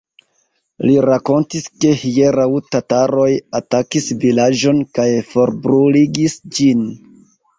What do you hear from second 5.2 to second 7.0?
forbruligis ĝin.